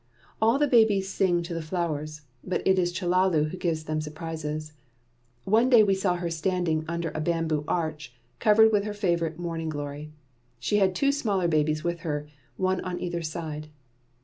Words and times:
All 0.41 0.57
the 0.57 0.65
babies 0.65 1.09
sing 1.13 1.43
to 1.43 1.53
the 1.53 1.61
flowers, 1.61 2.21
but 2.43 2.65
it 2.65 2.79
is 2.79 2.91
Chellalu 2.91 3.49
who 3.51 3.55
gives 3.57 3.83
them 3.83 4.01
surprises. 4.01 4.73
One 5.43 5.69
day 5.69 5.83
we 5.83 5.93
saw 5.93 6.15
her 6.15 6.31
standing 6.31 6.83
under 6.87 7.11
a 7.13 7.21
bamboo 7.21 7.63
arch, 7.67 8.11
covered 8.39 8.71
with 8.71 8.83
her 8.83 8.95
favourite 8.95 9.37
Morning 9.37 9.69
glory. 9.69 10.11
She 10.57 10.77
had 10.77 10.95
two 10.95 11.11
smaller 11.11 11.47
babies 11.47 11.83
with 11.83 11.99
her, 11.99 12.27
one 12.57 12.81
on 12.83 12.99
either 12.99 13.21
side. 13.21 13.67